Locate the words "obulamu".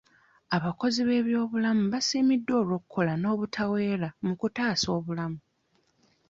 4.97-5.39